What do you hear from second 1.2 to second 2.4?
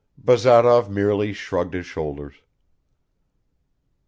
shrugged his shoulders.